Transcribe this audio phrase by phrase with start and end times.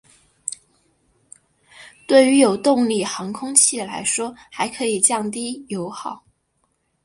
[2.07, 6.23] 对于有动力航空器来说还可降低油耗。